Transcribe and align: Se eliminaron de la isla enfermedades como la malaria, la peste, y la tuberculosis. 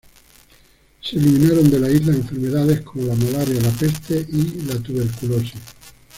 Se 1.01 1.15
eliminaron 1.15 1.69
de 1.69 1.79
la 1.79 1.87
isla 1.91 2.13
enfermedades 2.15 2.81
como 2.81 3.03
la 3.05 3.13
malaria, 3.13 3.61
la 3.61 3.69
peste, 3.69 4.15
y 4.31 4.61
la 4.63 4.77
tuberculosis. 4.79 5.59